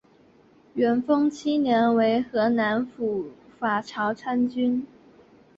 [0.73, 4.87] 元丰七年为河南府法曹参军。